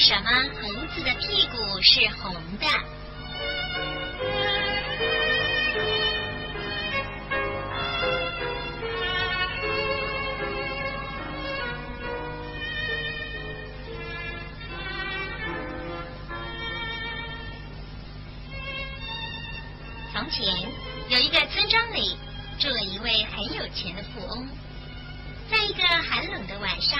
[0.00, 0.30] 什么
[0.62, 2.66] 猴子的屁股是红的？
[20.10, 20.46] 从前
[21.10, 22.16] 有一个村庄里
[22.58, 24.48] 住了一位很有钱的富翁，
[25.50, 26.98] 在一个寒冷的晚上，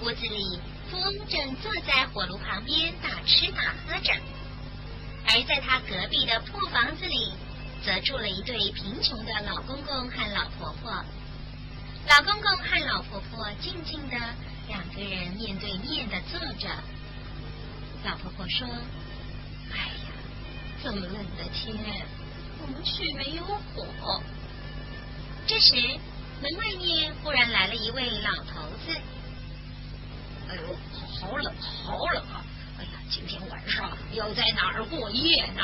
[0.00, 0.58] 屋子里
[0.90, 4.12] 富翁正坐在火炉旁边大吃大喝着，
[5.28, 7.32] 而在他隔壁的破房子里，
[7.84, 10.90] 则住了一对贫穷的老公公和老婆婆。
[12.08, 14.16] 老公公和老婆婆静静的
[14.66, 16.68] 两个人面对面的坐着。
[18.04, 18.66] 老婆婆说
[19.72, 20.12] ：“哎呀，
[20.82, 21.78] 这么冷的天。”
[22.62, 24.22] 我们却没有火。
[25.46, 25.74] 这时，
[26.42, 29.00] 门外面忽然来了一位老头子。
[30.50, 30.76] 哎呦，
[31.20, 31.54] 好冷，
[31.84, 32.44] 好冷啊！
[32.76, 35.62] 哎呀，今天晚上要在哪儿过夜呢？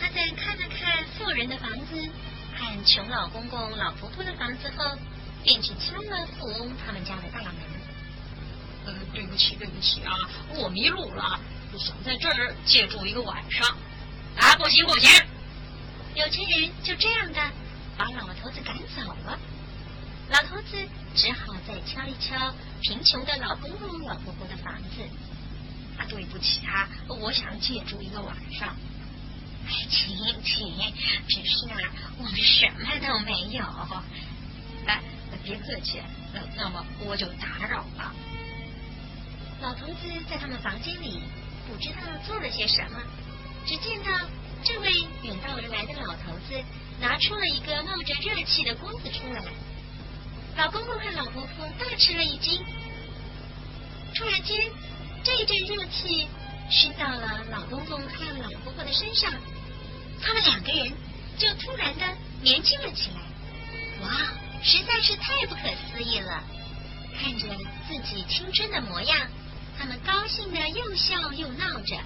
[0.00, 2.08] 他在看了看富人的房子
[2.56, 4.96] 和穷老公公、老婆婆的房子后，
[5.44, 7.54] 便去敲了富翁他们家的大门。
[8.86, 10.16] 呃，对不起，对不起啊，
[10.54, 11.38] 我迷路了，
[11.78, 13.68] 想在这儿借住一个晚上。
[14.38, 15.10] 啊，不行，不行！
[16.14, 17.38] 有钱人就这样的
[17.98, 19.38] 把老头子赶走了，
[20.30, 20.76] 老头子
[21.14, 25.02] 只好再敲一敲贫穷的老公公、老婆婆的房子。
[25.98, 28.76] 啊，对不起啊，我想借住一个晚上。
[29.66, 30.94] 哎，请请，
[31.28, 33.64] 只是啊，我们什么都没有。
[34.86, 35.00] 来，
[35.44, 36.00] 别客气，
[36.32, 38.14] 那那么我就打扰了。
[39.60, 41.20] 老头子在他们房间里
[41.68, 42.98] 不知道做了些什么，
[43.66, 44.10] 只见到。
[44.62, 46.62] 这位远道而来的老头子
[47.00, 49.42] 拿出了一个冒着热气的锅子出来，
[50.56, 52.64] 老公公和老婆婆大吃了一惊。
[54.14, 54.70] 突然间，
[55.24, 56.26] 这一阵热气
[56.70, 59.32] 熏到了老公公和老婆婆的身上，
[60.20, 60.92] 他们两个人
[61.38, 62.06] 就突然的
[62.42, 63.20] 年轻了起来。
[64.02, 65.62] 哇，实在是太不可
[65.92, 66.42] 思议了！
[67.18, 67.46] 看着
[67.88, 69.28] 自己青春的模样，
[69.78, 71.96] 他们高兴的又笑又闹着。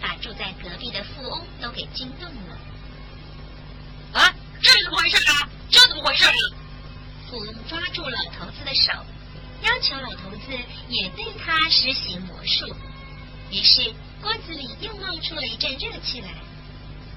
[0.00, 2.58] 把住在隔壁的富翁都给惊动了。
[4.14, 5.48] 啊，这是怎么回事啊？
[5.70, 6.34] 这怎么回事啊？
[10.92, 12.74] 也对他实行魔术。
[13.50, 13.92] 于是
[14.22, 16.28] 锅子里又冒出了一阵热气来。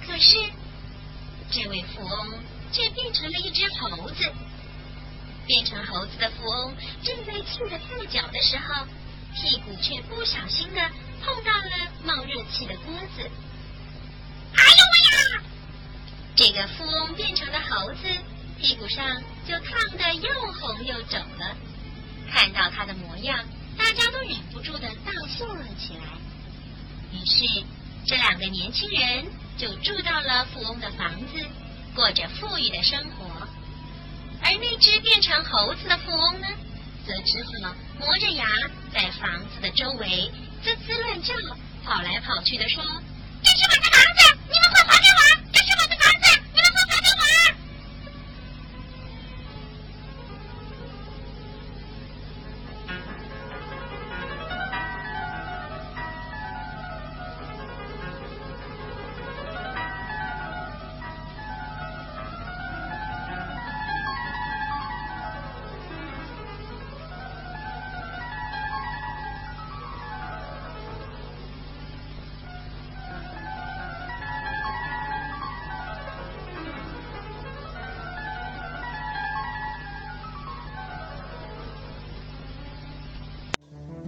[0.05, 0.37] 可是
[1.51, 2.33] 这位富翁
[2.71, 4.33] 却变成了一只猴子。
[5.47, 8.85] 变成猴子的富翁正在气得跳脚的时候，
[9.35, 10.81] 屁股却不小心的。
[11.23, 13.21] 碰到了冒热气的锅子，
[14.53, 15.43] 哎呦喂呀！
[16.35, 18.01] 这个富翁变成了猴子，
[18.59, 21.55] 屁股上就烫得又红又肿了。
[22.31, 23.43] 看到他的模样，
[23.75, 26.03] 大家都忍不住的大笑了起来。
[27.13, 27.63] 于是，
[28.07, 29.25] 这两个年轻人
[29.57, 31.45] 就住到了富翁的房子，
[31.93, 33.47] 过着富裕的生活。
[34.41, 36.47] 而那只变成猴子的富翁呢，
[37.05, 38.45] 则只好磨着牙
[38.93, 40.31] 在房子的周围。
[40.63, 41.33] 滋滋乱叫，
[41.83, 42.83] 跑来跑去的说：“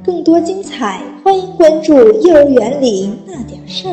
[0.07, 3.91] 更多精彩，欢迎关注《幼儿园里那点事儿》。